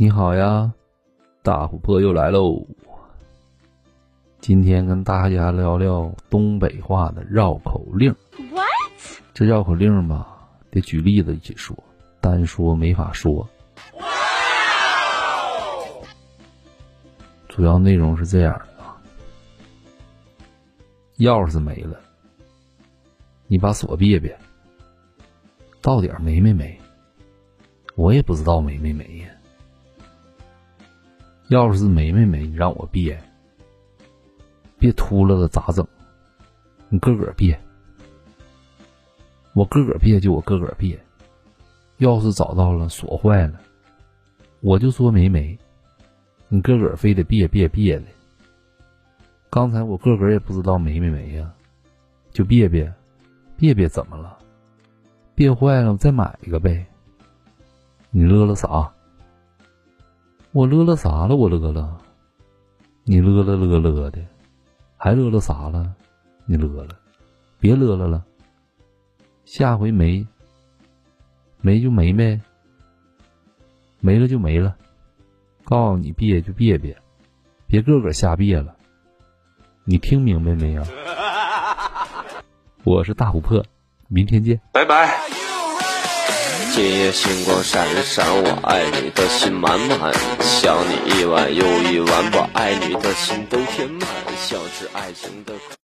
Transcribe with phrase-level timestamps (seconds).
[0.00, 0.72] 你好呀，
[1.42, 2.66] 大琥珀又来喽。
[4.40, 8.10] 今天跟大家聊聊东北话的绕口令。
[8.50, 8.66] What？
[9.34, 11.76] 这绕口令吧，得举例子一起说，
[12.18, 13.46] 单说没法说。
[17.46, 18.96] 主要内容是这样的啊：
[21.18, 22.00] 钥匙没了，
[23.48, 24.34] 你把锁别别。
[25.82, 26.80] 到点儿没没没？
[27.96, 29.28] 我也不知道没没没呀。
[31.50, 33.20] 钥匙是没没没，你让我别，
[34.78, 35.84] 别秃了了咋整？
[36.88, 37.58] 你个个别。
[39.52, 40.96] 我个个别就我个个别，
[41.98, 43.60] 钥匙找到了，锁坏了，
[44.60, 45.58] 我就说没没，
[46.48, 48.04] 你个个非得别别别的。
[49.50, 51.52] 刚才我个个也不知道没没没呀，
[52.30, 52.90] 就别别，
[53.56, 54.38] 别别怎么了？
[55.34, 56.86] 别坏了，我再买一个呗。
[58.10, 58.88] 你乐了啥？
[60.52, 61.36] 我乐了啥了？
[61.36, 61.98] 我乐了，
[63.04, 64.18] 你乐了乐乐的，
[64.96, 65.94] 还乐了啥了？
[66.44, 66.88] 你乐了，
[67.60, 68.24] 别乐了了。
[69.44, 70.26] 下回没，
[71.60, 72.40] 没就没呗，
[74.00, 74.76] 没了就没了。
[75.64, 76.96] 告诉你别就别别，
[77.66, 78.76] 别个个瞎别了。
[79.84, 80.84] 你听明白没有？
[82.82, 83.64] 我是大琥珀，
[84.08, 84.60] 明天见。
[84.72, 85.39] 拜拜。
[86.72, 95.79] 今夜星光闪闪，我爱你的心满满，想你一晚又一晚，把爱你的心都填满，像是爱情的。